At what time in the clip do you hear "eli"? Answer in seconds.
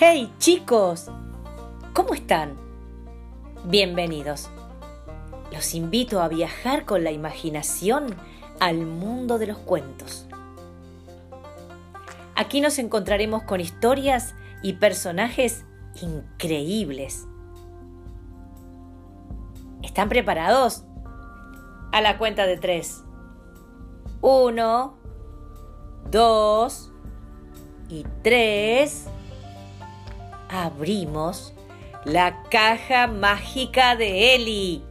34.34-34.82